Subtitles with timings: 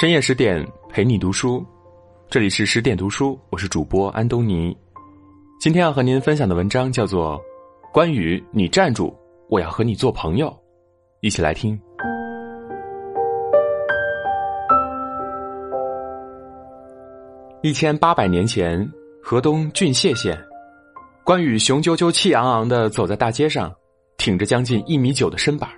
[0.00, 1.66] 深夜十点陪你读书，
[2.30, 4.72] 这里是十点读书，我是主播安东尼。
[5.58, 7.36] 今天要和您分享的文章叫做
[7.92, 9.12] 《关羽，你站住，
[9.48, 10.46] 我要和你做朋友》，
[11.20, 11.76] 一起来听。
[17.64, 18.88] 一千八百年前，
[19.20, 20.40] 河东郡谢县，
[21.24, 23.74] 关羽雄赳赳、气昂昂的走在大街上，
[24.16, 25.68] 挺着将近一米九的身板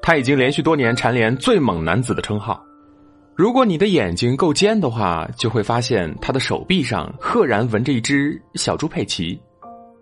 [0.00, 2.58] 他已经连续多年蝉联最猛男子的称号。
[3.36, 9.40] 如果你的眼睛够尖的话，就会发现他的手臂上赫然纹着一只小猪佩奇。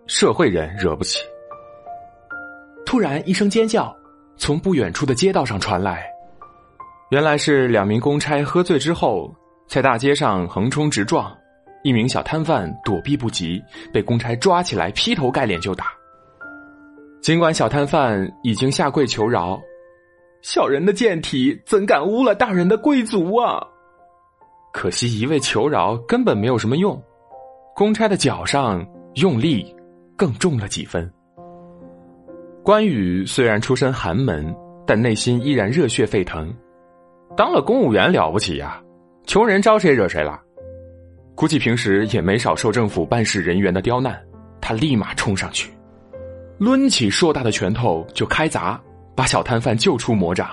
[0.05, 1.19] 社会人惹不起。
[2.85, 3.95] 突然一声尖叫
[4.37, 6.05] 从不远处的街道上传来，
[7.09, 9.33] 原来是两名公差喝醉之后
[9.67, 11.35] 在大街上横冲直撞，
[11.83, 13.59] 一名小摊贩躲避不及，
[13.91, 15.85] 被公差抓起来劈头盖脸就打。
[17.19, 19.59] 尽管小摊贩已经下跪求饶。
[20.43, 23.65] 小人的贱体怎敢污了大人的贵族啊！
[24.73, 27.01] 可惜一味求饶根本没有什么用，
[27.73, 28.85] 公差的脚上
[29.15, 29.73] 用力
[30.17, 31.09] 更重了几分。
[32.61, 34.53] 关羽虽然出身寒门，
[34.85, 36.53] 但内心依然热血沸腾。
[37.37, 38.83] 当了公务员了不起呀？
[39.25, 40.37] 穷人招谁惹谁了？
[41.35, 44.21] 估计平时也没少受政府办事人员的刁难。
[44.59, 45.71] 他立马冲上去，
[46.57, 48.81] 抡起硕大的拳头就开砸。
[49.15, 50.49] 把小摊贩救出魔掌，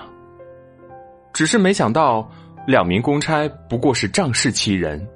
[1.33, 2.29] 只是没想到
[2.67, 5.07] 两名公差不过是仗势欺人，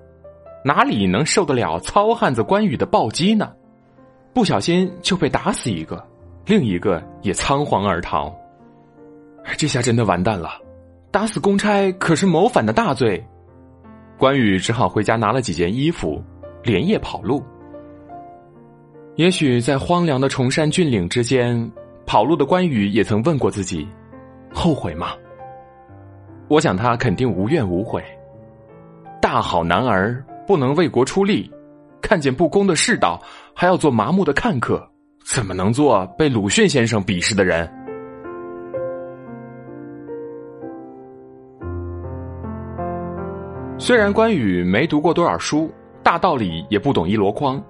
[0.65, 3.53] 哪里能受得了糙汉子关羽的暴击呢？
[4.33, 6.03] 不小心就被打死一个，
[6.47, 8.35] 另一个也仓皇而逃。
[9.57, 10.51] 这下真的完蛋了，
[11.11, 13.23] 打死公差可是谋反的大罪。
[14.17, 16.23] 关羽只好回家拿了几件衣服，
[16.63, 17.45] 连夜跑路。
[19.17, 21.71] 也许在荒凉的崇山峻岭之间。
[22.07, 23.89] 跑路的关羽也曾问过自己
[24.53, 25.13] ：“后悔吗？”
[26.49, 28.05] 我想他肯定无怨无悔。
[29.21, 31.51] 大好男儿不能为国出力，
[32.03, 33.21] 看见不公的世道
[33.55, 34.87] 还要做麻木的看客，
[35.25, 37.69] 怎么能做被鲁迅先生鄙视的人？
[43.79, 45.71] 虽然关羽没读过多少书，
[46.03, 47.63] 大道理也不懂一箩筐，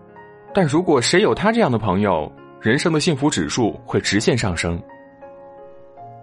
[0.53, 2.31] 但如果谁有他这样的朋友，
[2.65, 4.81] 人生的幸福指数会直线上升。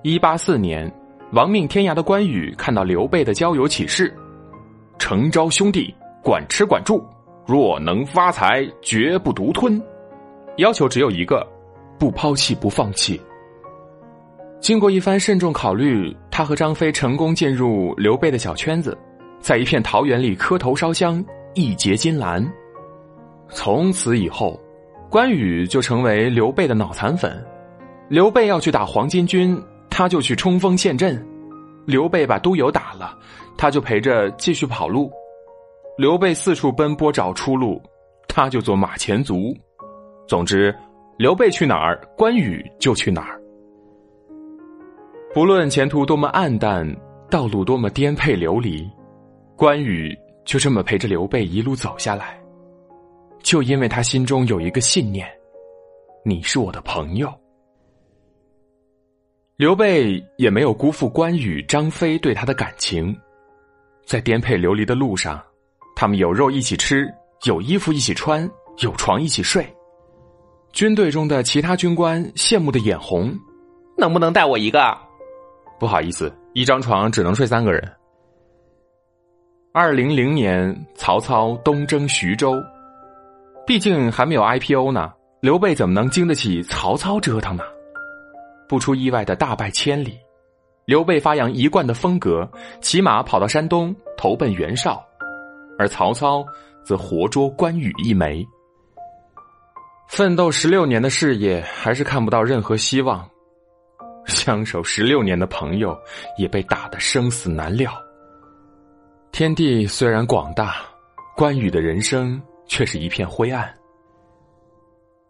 [0.02, 0.92] 一八四年，
[1.34, 4.12] 亡命天涯的关羽看到刘备的交友启事
[4.98, 5.94] ：“诚招兄弟，
[6.24, 7.06] 管吃管住，
[7.46, 9.80] 若能发财，绝不独吞。”
[10.58, 11.48] 要求只有一个：
[12.00, 13.22] 不抛弃，不放弃。
[14.60, 18.98] 经过一番慎重考虑，他和张飞成功进入刘备的小圈子，
[19.40, 22.44] 在一片桃园里磕头烧香，义结金兰。
[23.48, 24.60] 从此以后。
[25.12, 27.46] 关羽就成为刘备的脑残粉，
[28.08, 31.22] 刘备要去打黄巾军，他就去冲锋陷阵；
[31.86, 33.20] 刘备把都邮打了，
[33.58, 35.12] 他就陪着继续跑路；
[35.98, 37.82] 刘备四处奔波找出路，
[38.26, 39.54] 他就做马前卒。
[40.30, 40.74] 总之，
[41.18, 43.38] 刘备去哪儿，关羽就去哪儿。
[45.34, 46.90] 不论前途多么暗淡，
[47.30, 48.90] 道路多么颠沛流离，
[49.58, 52.41] 关羽就这么陪着刘备一路走下来。
[53.44, 55.28] 就因为他心中有一个信念，
[56.24, 57.32] 你是我的朋友。
[59.58, 63.16] 刘备也没有辜负关羽、张飞对他的感情，
[64.06, 65.42] 在颠沛流离的路上，
[65.96, 67.14] 他们有肉一起吃，
[67.46, 68.50] 有衣服一起穿，
[68.80, 69.66] 有床一起睡。
[70.72, 73.38] 军队中的其他军官羡慕的眼红，
[73.98, 74.98] 能不能带我一个？
[75.80, 77.92] 不好意思，一张床只能睡三个人。
[79.74, 82.56] 二零零年，曹操东征徐州。
[83.72, 87.64] 毕竟还没有 IPO 呢，刘备怎么能经得起曹操折腾呢？
[88.68, 90.20] 不出意外的大败千里，
[90.84, 92.46] 刘备发扬一贯的风格，
[92.82, 95.02] 骑马跑到山东投奔袁绍，
[95.80, 96.46] 而曹操
[96.84, 98.46] 则活捉关羽一枚。
[100.10, 103.26] 奋斗十六年的事业还是看不到任何希望，
[104.26, 105.98] 相守十六年的朋友
[106.38, 107.90] 也被打得生死难料。
[109.32, 110.76] 天地虽然广大，
[111.38, 112.38] 关羽的人生。
[112.72, 113.70] 却是一片灰暗，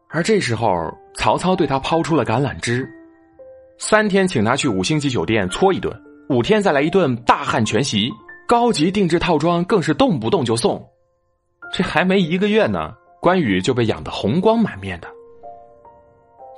[0.09, 2.87] 而这时候，曹操对他抛出了橄榄枝：
[3.79, 5.91] 三天请他去五星级酒店搓一顿，
[6.29, 8.11] 五天再来一顿大汉全席，
[8.47, 10.87] 高级定制套装更是动不动就送。
[11.73, 15.07] 这还没一个月呢，关羽就被养得红光满面的。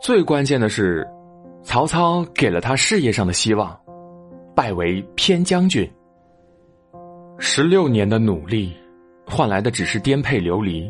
[0.01, 1.07] 最关键的是，
[1.63, 3.79] 曹操给了他事业上的希望，
[4.53, 5.89] 拜为偏将军。
[7.39, 8.75] 十六年的努力。
[9.25, 10.89] 换来的只是颠沛流离，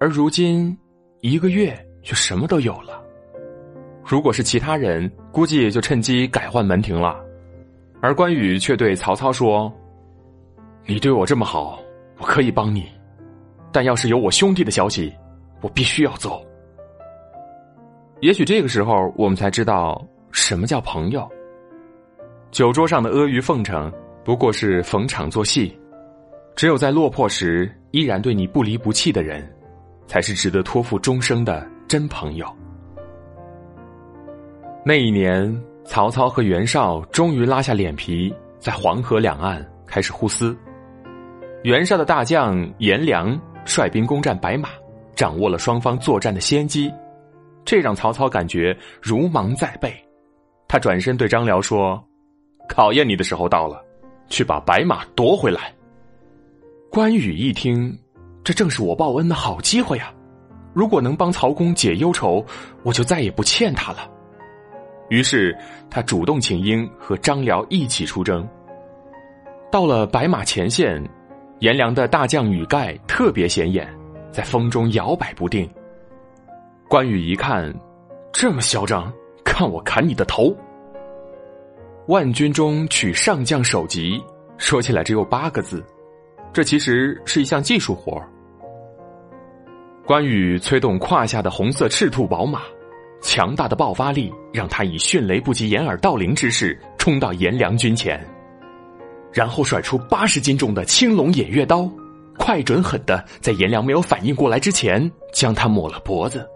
[0.00, 0.76] 而如今
[1.20, 3.02] 一个月就什么都有了。
[4.04, 7.16] 如果是其他人，估计就趁机改换门庭了。
[8.00, 9.70] 而关羽却对曹操说
[10.86, 11.78] ：“你对我这么好，
[12.18, 12.86] 我可以帮你，
[13.72, 15.12] 但要是有我兄弟的消息，
[15.60, 16.42] 我必须要走。”
[18.22, 20.00] 也许这个时候，我们才知道
[20.30, 21.28] 什么叫朋友。
[22.50, 23.92] 酒桌上的阿谀奉承，
[24.24, 25.78] 不过是逢场作戏。
[26.58, 29.48] 只有在落魄时依然对你不离不弃的人，
[30.08, 32.44] 才是值得托付终生的真朋友。
[34.84, 40.58] 那一年，曹操和袁绍终于拉下脸皮，在黄河两岸开始互撕。
[41.62, 44.68] 袁绍的大将颜良率兵攻占白马，
[45.14, 46.92] 掌握了双方作战的先机，
[47.64, 49.94] 这让曹操感觉如芒在背。
[50.66, 52.04] 他转身对张辽说
[52.68, 53.80] ：“考验你的时候到了，
[54.28, 55.72] 去把白马夺回来。”
[56.98, 57.96] 关羽一听，
[58.42, 60.12] 这正是我报恩的好机会啊！
[60.74, 62.44] 如果能帮曹公解忧愁，
[62.82, 64.10] 我就再也不欠他了。
[65.08, 65.56] 于是
[65.88, 68.44] 他主动请缨，和张辽一起出征。
[69.70, 71.00] 到了白马前线，
[71.60, 73.88] 颜良的大将羽盖特别显眼，
[74.32, 75.70] 在风中摇摆不定。
[76.88, 77.72] 关羽一看，
[78.32, 79.12] 这么嚣张，
[79.44, 80.52] 看我砍你的头！
[82.08, 84.20] 万军中取上将首级，
[84.56, 85.80] 说起来只有八个字。
[86.52, 88.20] 这其实是一项技术活
[90.04, 92.62] 关羽催动胯下的红色赤兔宝马，
[93.20, 98.18] 强大的爆发力让他以迅雷不及掩耳盗铃之势冲到颜良军前，
[99.30, 101.86] 然后甩出八十斤重的青龙偃月刀，
[102.38, 106.48] 快准狠的在颜良没有反应过来之前将他抹了脖子，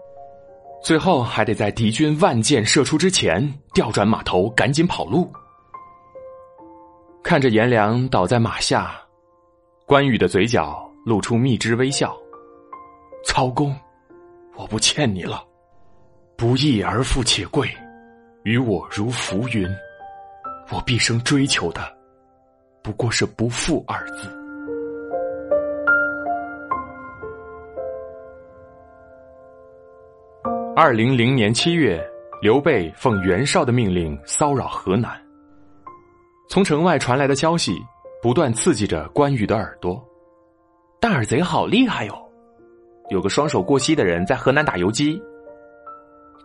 [0.83, 5.31] 最后还得在敌军万箭射出之前调转马头赶紧跑路。
[7.23, 9.02] 看着颜良倒在马下。
[9.85, 12.15] 关羽的嘴角露出蜜汁微笑。
[13.25, 13.75] 曹公，
[14.55, 15.43] 我不欠你了。
[16.37, 17.69] 不义而富且贵，
[18.43, 19.67] 于我如浮云。
[20.71, 21.81] 我毕生追求的，
[22.81, 24.29] 不过是不负二字。
[30.75, 32.01] 二零零年七月，
[32.41, 35.21] 刘备奉袁绍的命令骚扰河南。
[36.49, 37.77] 从城外传来的消息。
[38.23, 40.01] 不断刺激着关羽的耳朵，
[40.97, 42.15] 大耳贼好厉害哟！
[43.09, 45.21] 有个双手过膝的人在河南打游击，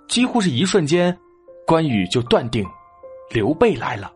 [0.09, 1.17] 几乎是一瞬间，
[1.65, 2.67] 关羽就断定
[3.31, 4.13] 刘备来了。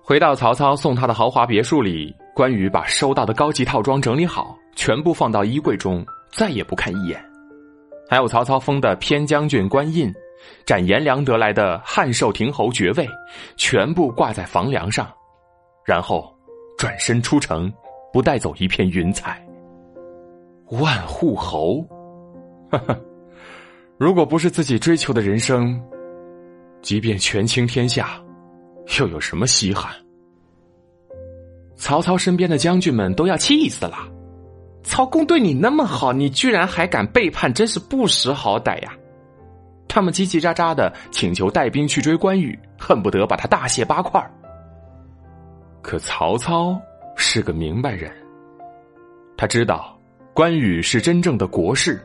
[0.00, 7.20] 回到曹操送他的豪华别墅里，关羽把收到的高级套装整理好，全部放到衣柜中，再也不看一眼。
[8.08, 10.14] 还有曹操封的偏将军官印，
[10.64, 13.04] 斩颜良得来的汉寿亭侯爵位，
[13.56, 15.12] 全部挂在房梁上，
[15.84, 16.35] 然后。
[16.76, 17.72] 转身出城，
[18.12, 19.42] 不带走一片云彩。
[20.70, 21.80] 万户侯，
[22.70, 22.98] 哈哈！
[23.98, 25.80] 如果不是自己追求的人生，
[26.82, 28.20] 即便权倾天下，
[28.98, 29.92] 又有什么稀罕？
[31.76, 33.96] 曹操身边的将军们都要气死了。
[34.82, 38.92] 曹公对你那么好，你居然还敢背叛，真是不识好歹呀！
[39.88, 44.20] 他们叽叽喳喳的请求带兵去追关羽，恨不得把他大卸八块
[45.86, 46.76] 可曹操
[47.14, 48.10] 是个明白人，
[49.36, 49.96] 他知道
[50.34, 52.04] 关羽是真正的国士，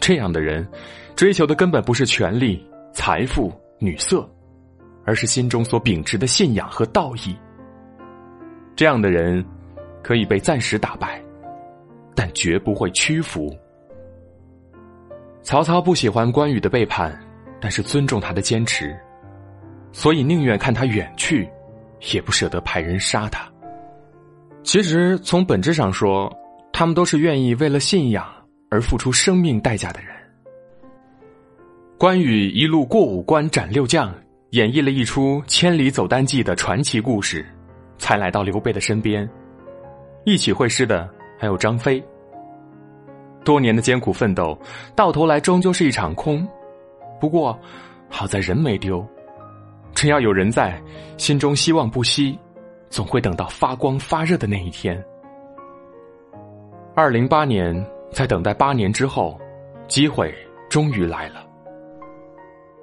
[0.00, 0.66] 这样的人
[1.14, 2.60] 追求的根本不是权力、
[2.92, 4.28] 财富、女色，
[5.04, 7.36] 而是心中所秉持的信仰和道义。
[8.74, 9.46] 这样的人
[10.02, 11.22] 可以被暂时打败，
[12.16, 13.56] 但绝不会屈服。
[15.44, 17.16] 曹操不喜欢关羽的背叛，
[17.60, 18.98] 但是尊重他的坚持，
[19.92, 21.48] 所以宁愿看他远去。
[22.12, 23.48] 也不舍得派人杀他。
[24.62, 26.30] 其实从本质上说，
[26.72, 28.26] 他们都是愿意为了信仰
[28.70, 30.14] 而付出生命代价的人。
[31.98, 34.14] 关羽一路过五关斩六将，
[34.50, 37.44] 演绎了一出千里走单骑的传奇故事，
[37.98, 39.28] 才来到刘备的身边。
[40.24, 42.02] 一起会师的还有张飞。
[43.44, 44.56] 多年的艰苦奋斗，
[44.94, 46.46] 到头来终究是一场空。
[47.18, 47.58] 不过，
[48.08, 49.04] 好在人没丢。
[49.98, 50.80] 只要有人在，
[51.16, 52.38] 心中希望不息，
[52.88, 55.04] 总会等到发光发热的那一天。
[56.94, 57.74] 二零八年，
[58.12, 59.36] 在等待八年之后，
[59.88, 60.32] 机会
[60.70, 61.44] 终于来了。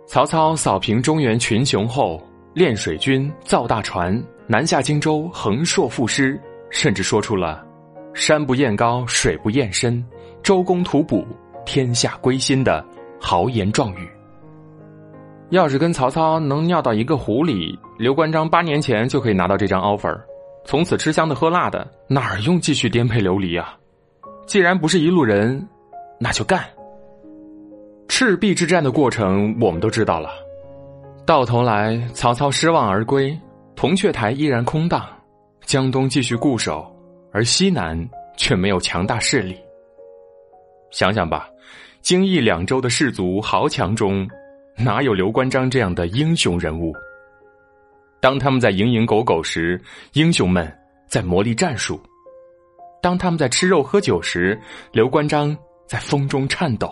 [0.06, 2.22] 曹操扫平中原群雄后，
[2.54, 6.38] 练水军，造大船，南下荆州，横槊赋诗，
[6.70, 7.66] 甚至说出了
[8.14, 10.06] “山不厌高，水不厌深，
[10.44, 11.26] 周公吐哺，
[11.66, 12.86] 天下归心”的
[13.22, 14.06] 豪言壮语。
[15.50, 20.20] 要是跟曹操能尿到一个壶里，刘关张八年前就可以拿到这张 offer，
[20.66, 23.78] 从此吃香的喝辣的，哪儿用继续颠沛流离啊？
[24.48, 25.68] 既然不是一路人，
[26.20, 26.64] 那就干。
[28.08, 30.30] 赤壁之战的过程我们都知道了，
[31.26, 33.38] 到头来曹操失望而归，
[33.76, 35.06] 铜雀台依然空荡，
[35.66, 36.86] 江东继续固守，
[37.32, 37.98] 而西南
[38.38, 39.56] 却没有强大势力。
[40.92, 41.50] 想想吧，
[42.02, 44.28] 京义两州的士族豪强中，
[44.78, 46.94] 哪有刘关张这样的英雄人物？
[48.20, 49.82] 当他们在蝇营狗苟时，
[50.14, 50.72] 英雄们
[51.08, 51.96] 在磨砺战术；
[53.02, 54.60] 当他们在吃肉喝酒时，
[54.92, 55.56] 刘关张
[55.88, 56.90] 在风中颤抖；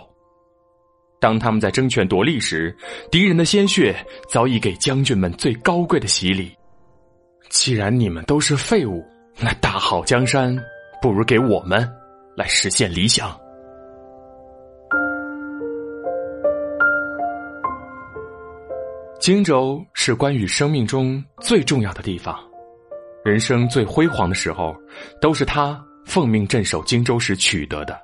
[1.20, 2.76] 当他们在争权夺利时，
[3.12, 3.96] 敌人的鲜血
[4.30, 6.56] 早已给将军们最高贵的洗礼。
[7.50, 9.06] 既然你们都是废物，
[9.40, 10.58] 那大好江山
[11.02, 11.88] 不如给我们
[12.36, 13.38] 来实现理想。
[19.24, 22.38] 荆州是关羽生命中最重要的地方，
[23.24, 24.76] 人生最辉煌的时候，
[25.22, 27.98] 都是他奉命镇守荆州时取得的。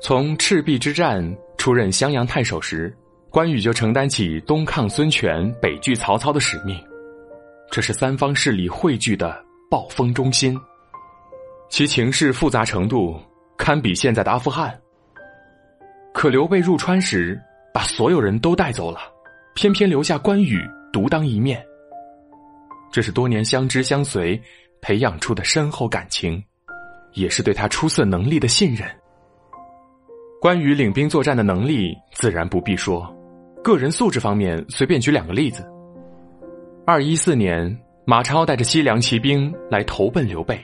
[0.00, 2.96] 从赤壁之战出任襄阳太守时，
[3.28, 6.80] 关羽就承担起东抗孙权、北拒曹操的使命，
[7.68, 10.56] 这是三方势力汇聚的暴风中心，
[11.68, 13.20] 其情势复杂程度
[13.58, 14.80] 堪比现在的阿富汗。
[16.12, 17.36] 可刘备入川时，
[17.72, 19.12] 把所有人都带走了。
[19.54, 20.60] 偏偏留下关羽
[20.92, 21.64] 独当一面，
[22.92, 24.40] 这是多年相知相随
[24.80, 26.42] 培养出的深厚感情，
[27.12, 28.88] 也是对他出色能力的信任。
[30.40, 33.10] 关羽领兵作战的能力自然不必说，
[33.62, 35.64] 个人素质方面随便举两个例子。
[36.84, 40.60] 二一四年，马超带着西凉骑兵来投奔刘备，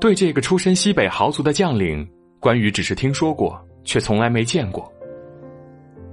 [0.00, 2.08] 对这个出身西北豪族的将领，
[2.40, 4.90] 关羽只是听说过，却从来没见过。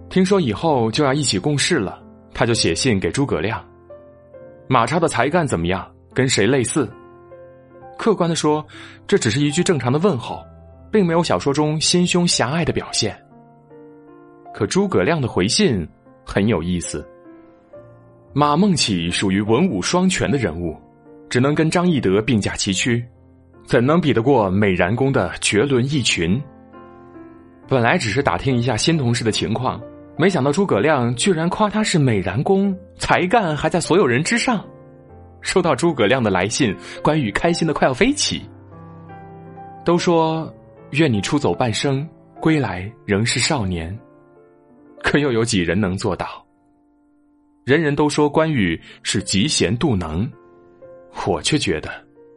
[0.09, 2.01] 听说以后就要一起共事了，
[2.33, 3.63] 他就写信给诸葛亮。
[4.67, 5.87] 马超的才干怎么样？
[6.13, 6.89] 跟谁类似？
[7.97, 8.65] 客观的说，
[9.07, 10.43] 这只是一句正常的问候，
[10.91, 13.15] 并没有小说中心胸狭隘的表现。
[14.53, 15.87] 可诸葛亮的回信
[16.25, 17.07] 很有意思。
[18.33, 20.75] 马孟起属于文武双全的人物，
[21.29, 23.03] 只能跟张翼德并驾齐驱，
[23.65, 26.41] 怎能比得过美髯公的绝伦异群？
[27.67, 29.79] 本来只是打听一下新同事的情况。
[30.19, 34.61] 没想到诸葛亮居然夸他是美髯公，才干还在所有人之上。
[35.39, 38.41] 收到诸葛亮的来信，关羽开心的快要飞起。
[39.85, 40.53] 都说
[40.91, 42.05] 愿你出走半生，
[42.41, 43.97] 归来仍是少年，
[45.01, 46.45] 可又有几人能做到？
[47.63, 50.29] 人人都说关羽是嫉贤妒能，
[51.25, 51.89] 我却觉得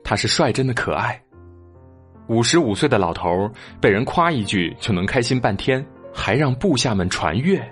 [0.05, 1.21] 他是率真的可爱。
[2.29, 5.85] 五十五岁的老头被人夸一句就能开心半天。
[6.13, 7.63] 还让部下们传阅，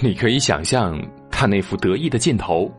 [0.00, 2.70] 你可以想象他那副得意的劲头。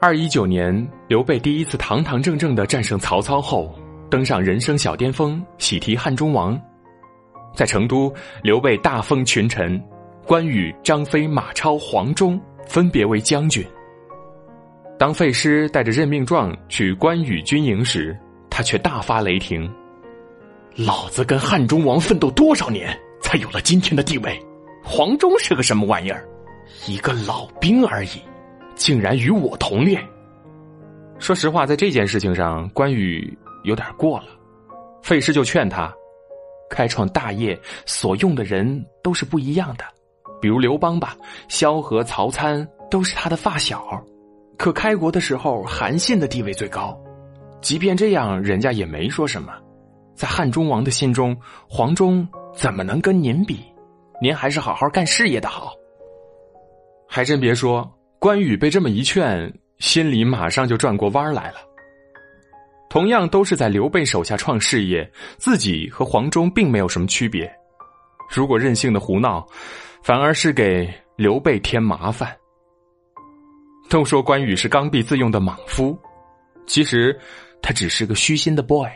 [0.00, 3.74] 二一九年，刘备第一次堂堂正正的战胜曹操后，
[4.10, 6.60] 登上人生小巅峰，喜提汉中王。
[7.54, 9.82] 在成都，刘备大封群臣，
[10.26, 13.64] 关羽、张飞、马超、黄忠分别为将军。
[14.98, 18.16] 当费师带着任命状去关羽军营时，
[18.50, 19.72] 他却大发雷霆。
[20.76, 24.36] 老子跟汉中王奋斗多少年，才有了今天的地位？
[24.82, 26.26] 黄忠是个什么玩意儿？
[26.88, 28.20] 一个老兵而已，
[28.74, 29.96] 竟然与我同列。
[31.20, 34.24] 说实话，在这件事情上，关羽有点过了。
[35.00, 35.94] 费师就劝他，
[36.68, 39.84] 开创大业所用的人都是不一样的。
[40.40, 41.16] 比如刘邦吧，
[41.46, 44.04] 萧何、曹参都是他的发小，
[44.58, 47.00] 可开国的时候，韩信的地位最高。
[47.62, 49.52] 即便这样，人家也没说什么。
[50.14, 51.36] 在汉中王的心中，
[51.68, 53.60] 黄忠怎么能跟您比？
[54.22, 55.74] 您还是好好干事业的好。
[57.08, 61.56] 还真别说，关羽被这么一劝，心里马上就转过弯来了。
[62.88, 67.52] 同样都是在刘备手下创事业，自己和黄忠并没有什么区别。
[68.30, 69.44] 如果任性的胡闹，
[70.02, 72.34] 反而是给刘备添麻烦。
[73.90, 75.98] 都说关羽是刚愎自用的莽夫，
[76.66, 77.18] 其实
[77.60, 78.88] 他只是个虚心的 boy。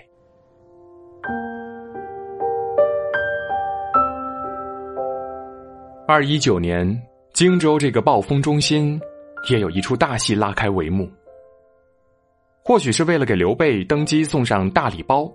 [6.10, 6.98] 二一九年，
[7.34, 8.98] 荆州这个暴风中心，
[9.50, 11.06] 也有一出大戏拉开帷幕。
[12.64, 15.30] 或许是为了给刘备登基送上大礼包，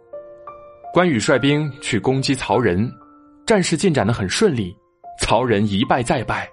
[0.92, 2.92] 关羽率兵去攻击曹仁，
[3.46, 4.76] 战事进展的很顺利，
[5.20, 6.50] 曹仁一败再败，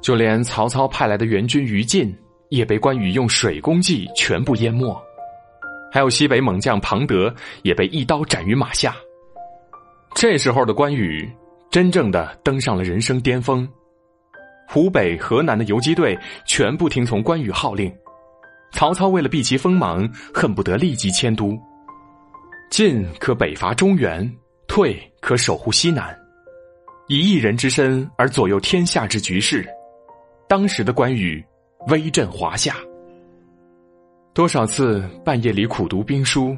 [0.00, 2.16] 就连曹操派来的援军于禁
[2.48, 4.98] 也被关羽用水攻计全部淹没，
[5.92, 8.96] 还有西北猛将庞德也被一刀斩于马下。
[10.14, 11.30] 这时候的关羽。
[11.70, 13.68] 真正的登上了人生巅峰，
[14.66, 17.92] 湖北、河南的游击队全部听从关羽号令。
[18.72, 21.56] 曹操为了避其锋芒，恨不得立即迁都。
[22.70, 24.28] 进可北伐中原，
[24.66, 26.16] 退可守护西南。
[27.06, 29.64] 以一人之身而左右天下之局势，
[30.48, 31.44] 当时的关羽
[31.86, 32.76] 威震华夏。
[34.34, 36.56] 多少次半夜里苦读兵书，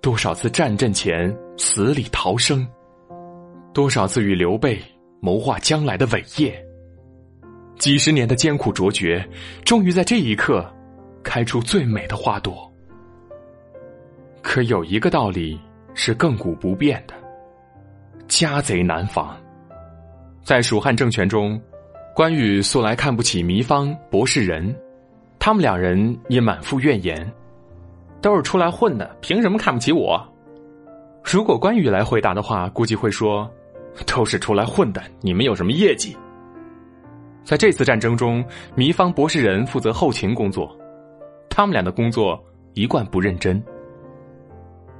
[0.00, 2.66] 多少次战阵前死里逃生，
[3.78, 4.76] 多少次与刘备
[5.20, 6.52] 谋划将来的伟业。
[7.78, 9.24] 几十年的艰苦卓绝，
[9.64, 10.68] 终于在这一刻
[11.22, 12.68] 开出最美的花朵。
[14.42, 15.56] 可有一个道理
[15.94, 17.14] 是亘古不变的：
[18.26, 19.38] 家贼难防。
[20.42, 21.56] 在蜀汉政权中，
[22.16, 24.74] 关羽素来看不起糜芳、博士仁，
[25.38, 27.32] 他们两人也满腹怨言，
[28.20, 30.20] 都是出来混的，凭什么看不起我？
[31.22, 33.48] 如果关羽来回答的话，估计会说
[34.06, 36.16] ：“都是出来混的，你们有什么业绩？”
[37.44, 38.44] 在这次战争中，
[38.76, 40.76] 糜芳、博士人负责后勤工作，
[41.48, 42.38] 他们俩的工作
[42.74, 43.62] 一贯不认真。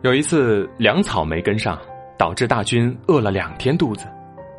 [0.02, 1.78] 有一次粮草没跟上，
[2.16, 4.06] 导致大军饿了两天肚子，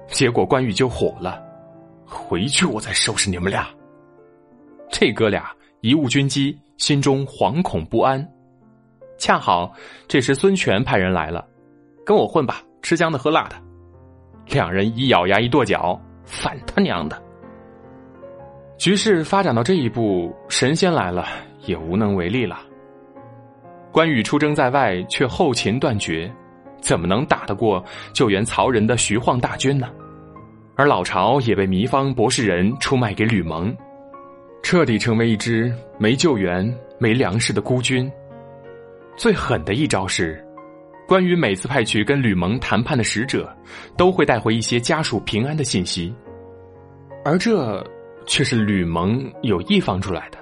[0.07, 1.41] 结果关羽就火了
[2.05, 3.67] ：“回去我再收拾你们俩。”
[4.91, 8.23] 这哥俩贻误军机，心中惶恐不安。
[9.17, 9.73] 恰好
[10.07, 11.47] 这时孙权派人来了
[12.05, 13.55] ：“跟我混吧，吃香的喝辣的。”
[14.51, 17.21] 两人一咬牙一跺脚：“反他娘的！”
[18.77, 21.25] 局势发展到这一步，神仙来了
[21.65, 22.59] 也无能为力了。
[23.91, 26.31] 关羽出征在外，却后勤断绝，
[26.79, 29.89] 怎么能打得过救援曹仁的徐晃大军呢？
[30.75, 33.75] 而老巢也被糜芳、博士仁出卖给吕蒙，
[34.63, 38.09] 彻底成为一支没救援、没粮食的孤军。
[39.17, 40.41] 最狠的一招是，
[41.09, 43.51] 关羽每次派去跟吕蒙谈判的使者，
[43.97, 46.13] 都会带回一些家属平安的信息，
[47.25, 47.83] 而这
[48.27, 50.37] 却是吕蒙有意放出来的。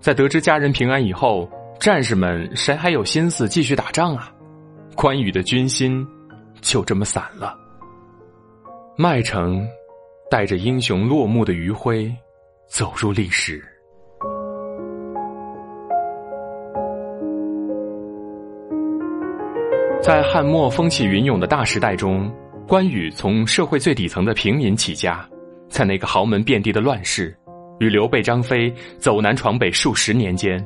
[0.00, 1.48] 在得知家人平安以后。
[1.80, 4.32] 战士们谁还有心思继续打仗啊？
[4.96, 6.04] 关羽的军心
[6.60, 7.56] 就这么散了。
[8.96, 9.64] 麦城
[10.28, 12.12] 带着英雄落幕的余晖
[12.68, 13.64] 走入历史。
[20.00, 22.32] 在汉末风起云涌的大时代中，
[22.66, 25.28] 关羽从社会最底层的平民起家，
[25.68, 27.36] 在那个豪门遍地的乱世，
[27.80, 30.64] 与刘备、张飞走南闯北数十年间。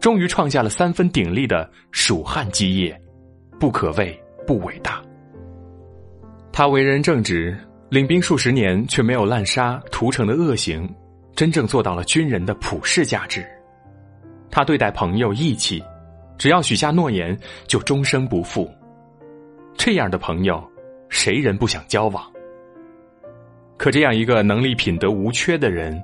[0.00, 2.94] 终于创下了三分鼎立的蜀汉基业，
[3.58, 4.16] 不可谓
[4.46, 5.02] 不伟大。
[6.52, 10.86] 他为人正直，领兵数十年却没有滥杀屠城的恶行，
[11.34, 13.42] 真正做到了军人的普世价值。
[14.50, 15.82] 他对待朋友义气，
[16.36, 18.70] 只要许下诺言就终生不负。
[19.76, 20.62] 这样的朋友，
[21.08, 22.24] 谁人不想交往？
[23.76, 26.02] 可这样一个能力品德无缺的人，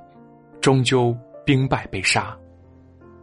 [0.59, 1.15] 终究
[1.45, 2.37] 兵败被杀。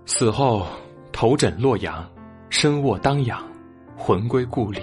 [0.07, 0.66] 死后，
[1.12, 2.09] 头枕洛阳，
[2.49, 3.47] 身卧当阳，
[3.97, 4.81] 魂归故里，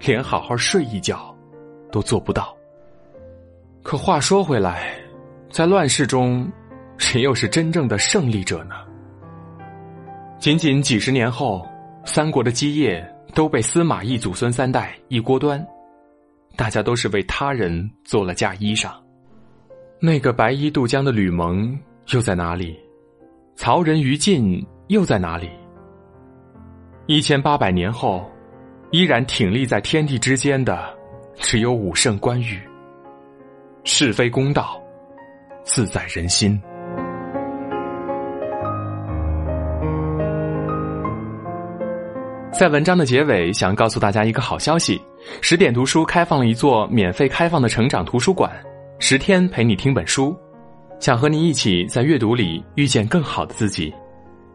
[0.00, 1.34] 连好好睡一觉
[1.92, 2.54] 都做不到。
[3.82, 4.96] 可话说回来，
[5.50, 6.50] 在乱世中，
[6.98, 8.74] 谁又是真正的胜利者呢？
[10.44, 11.66] 仅仅几十年后，
[12.04, 13.02] 三国的基业
[13.34, 15.66] 都被司马懿祖孙三代一锅端，
[16.54, 18.92] 大家都是为他人做了嫁衣裳。
[19.98, 21.74] 那个白衣渡江的吕蒙
[22.12, 22.78] 又在哪里？
[23.56, 25.48] 曹仁于禁又在哪里？
[27.06, 28.30] 一千八百年后，
[28.90, 30.94] 依然挺立在天地之间的，
[31.36, 32.60] 只有武圣关羽。
[33.82, 34.78] 是非公道，
[35.62, 36.60] 自在人心。
[42.56, 45.02] 在文章的结尾，想告诉大家一个好消息：
[45.40, 48.48] 十点读书开放了一座免费开放的成长图书馆，
[49.00, 50.36] 十天陪你听本书。
[51.00, 53.92] 想和你一起在阅读里遇见更好的自己，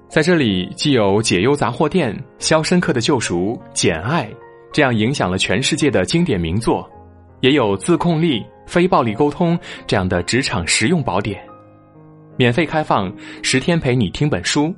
[0.07, 4.29] 在这里既有解忧杂货店、肖申克的救赎、简爱
[4.71, 6.89] 这样影响了全世界的经典名作，
[7.41, 11.37] 也有自控力、非暴力沟通这样的职场实用宝典。
[12.37, 14.73] 免费开放十天陪你听本书，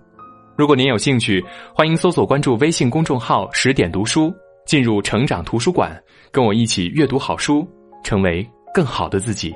[0.57, 4.33] 如果您有兴趣，欢迎搜索关注微信公众号“十点读书”，
[4.67, 5.99] 进入成长图书馆，
[6.31, 7.67] 跟我一起阅读好书，
[8.03, 9.53] 成为更好的自己。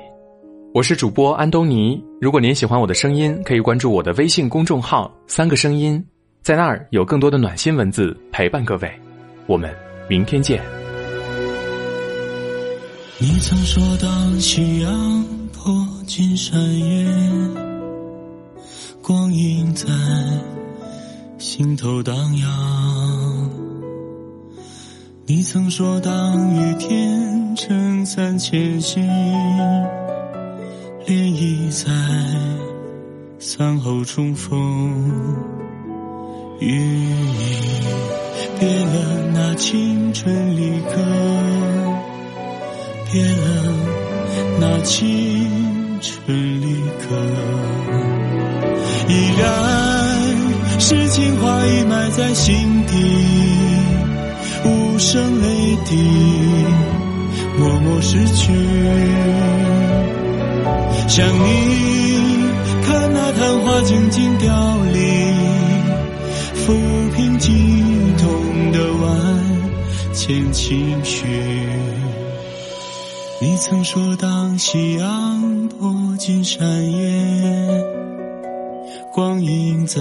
[0.74, 2.02] 我是主播安东尼。
[2.20, 6.04] 如果您喜欢我的声音，可以关注我的微信公众号“三个声音”，
[6.42, 8.90] 在那儿有更多的暖心文字陪伴各位。
[9.46, 9.72] 我们
[10.08, 10.62] 明天见。
[13.18, 15.72] 你曾说到夕阳破
[16.06, 17.06] 尽山岳，
[19.02, 19.86] 光阴在
[21.38, 23.50] 心头荡漾。
[25.26, 29.06] 你曾说当雨天撑伞前行。
[31.06, 31.92] 涟漪在
[33.38, 34.56] 伞后重逢，
[36.58, 37.38] 与你
[38.58, 40.96] 别了那青春离歌，
[43.12, 43.74] 别了
[44.58, 46.74] 那青春离
[47.06, 47.14] 歌，
[49.08, 49.46] 依然
[50.78, 52.94] 是情话已埋在心底，
[54.64, 55.96] 无声泪滴，
[57.58, 58.52] 默默逝去。
[61.08, 62.50] 想你，
[62.84, 65.34] 看那昙花静静凋零，
[66.54, 67.50] 抚平激
[68.18, 71.26] 动的万千情绪。
[73.40, 78.15] 你曾说，当夕阳破尽山野。
[79.16, 79.98] 光阴在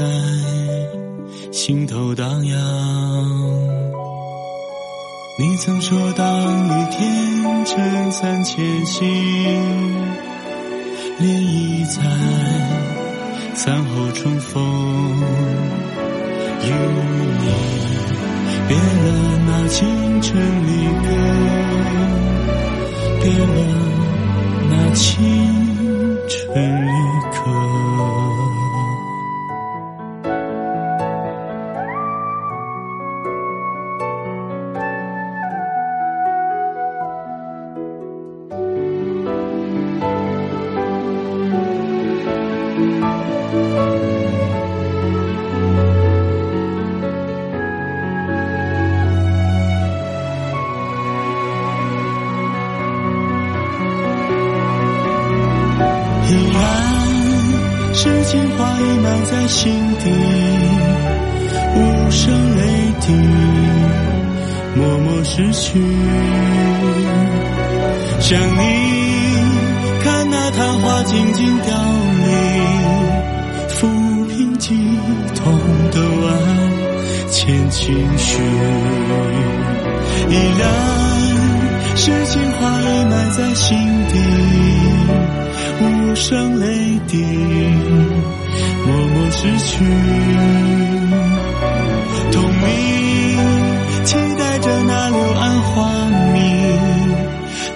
[1.50, 2.60] 心头荡漾。
[5.40, 6.28] 你曾说，当
[6.68, 9.08] 雨天撑伞前行，
[11.22, 12.02] 涟漪在
[13.54, 14.62] 散后重逢。
[16.62, 16.68] 与
[17.40, 17.48] 你
[18.68, 20.36] 别了那清晨
[20.68, 20.72] 离
[21.08, 21.08] 歌，
[23.24, 23.48] 别了
[24.70, 25.08] 那清
[26.28, 26.90] 晨离
[27.22, 27.25] 歌。
[68.28, 68.64] 想你，
[70.04, 71.70] 看那昙花静静凋
[72.26, 72.26] 零，
[73.70, 73.78] 抚
[74.30, 74.76] 平激
[75.36, 75.46] 动
[75.92, 76.26] 的万
[77.30, 78.42] 千情绪。
[80.32, 80.68] 依然
[81.96, 83.78] 是情话已埋在心
[84.12, 84.14] 底。
[85.82, 87.24] 无声泪滴，
[88.88, 89.86] 默默失去。
[92.32, 93.38] 同你，
[94.04, 95.76] 期待着那柳暗花
[96.34, 96.42] 明，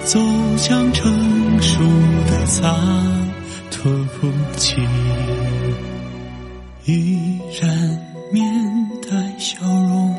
[0.06, 0.18] 走
[0.60, 1.82] 向成熟
[2.28, 2.70] 的洒
[3.70, 4.76] 脱不羁，
[6.84, 7.98] 依然
[8.30, 8.44] 面
[9.00, 10.14] 带笑容，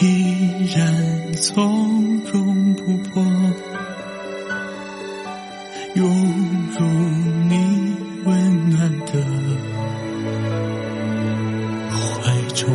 [0.00, 0.34] 依
[0.74, 3.22] 然从容不迫。
[5.94, 6.08] 涌
[6.72, 6.86] 入
[7.50, 7.52] 你
[8.24, 9.12] 温暖的
[11.90, 12.66] 怀中，